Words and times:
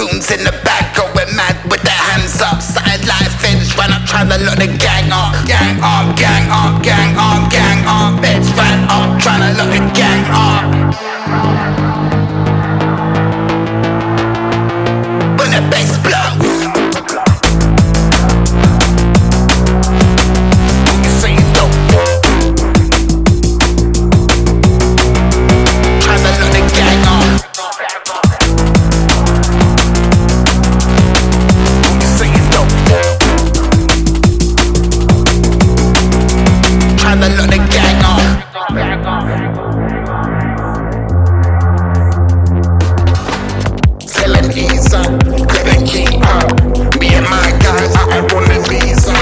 goons 0.00 0.30
in 0.30 0.40
the 0.44 0.54
back 0.64 0.96
going 0.96 1.28
mad 1.36 1.56
with 1.68 1.82
their 1.82 2.00
hands 2.08 2.40
up. 2.40 2.62
Side 2.62 3.04
life 3.04 3.32
finish 3.44 3.76
when 3.76 3.92
I 3.92 4.00
try 4.08 4.24
to 4.24 4.38
look 4.44 4.56
the 4.56 4.72
gang 4.80 5.12
up. 5.12 5.36
Yeah. 5.44 5.69
the 37.50 37.58
gang 37.58 38.04
off. 38.04 38.22
Gang 38.74 39.06
off. 39.06 39.24
Selling 44.06 44.48
these 44.52 44.94
up, 44.94 45.10
getting 45.64 45.86
king 45.86 46.22
up. 46.22 46.52
Me 47.00 47.08
and 47.14 47.26
my 47.28 47.50
guys, 47.60 47.94
I 47.96 48.20
run 48.30 48.44
the 48.48 48.58
visa. 48.68 49.16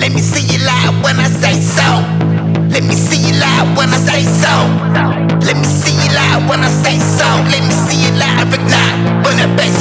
Let 0.00 0.12
me 0.12 0.20
see 0.20 0.46
you 0.52 0.58
live 0.64 1.02
when 1.04 1.16
I 1.20 1.28
say 1.28 1.60
so. 1.60 1.88
Let 2.70 2.84
me 2.84 2.94
see 2.94 3.20
you 3.28 3.34
live 3.38 3.76
when 3.76 3.90
I 3.90 3.98
say 3.98 4.22
so 4.22 5.35
when 6.56 6.64
I 6.64 6.72
say 6.72 6.98
so. 6.98 7.28
Let 7.52 7.62
me 7.68 7.74
see 7.84 8.00
it 8.08 8.16
live 8.16 8.48
and 8.56 8.66
not. 8.72 8.96
When 9.24 9.36
the 9.36 9.48
bass 9.56 9.76